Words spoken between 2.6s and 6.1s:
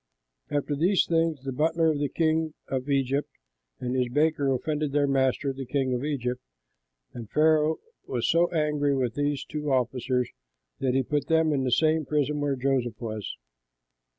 of Egypt and his baker offended their master the king of